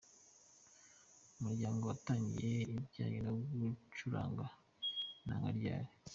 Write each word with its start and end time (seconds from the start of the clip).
Umuryango: 1.37 1.81
Watangiye 1.89 2.57
ibijyanye 2.71 3.19
no 3.27 3.33
gucuranga 3.51 4.45
inanga 5.23 5.49
ryari?. 5.57 5.91